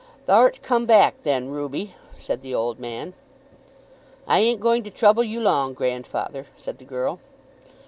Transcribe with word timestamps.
"Thou'rt 0.25 0.63
come 0.63 0.87
back 0.87 1.13
then, 1.21 1.49
Ruby," 1.49 1.93
said 2.17 2.41
the 2.41 2.55
old 2.55 2.79
man. 2.79 3.13
"I 4.27 4.39
ain't 4.39 4.59
going 4.59 4.81
to 4.81 4.89
trouble 4.89 5.23
you 5.23 5.39
long, 5.39 5.75
grandfather," 5.75 6.47
said 6.57 6.79
the 6.79 6.85
girl. 6.85 7.19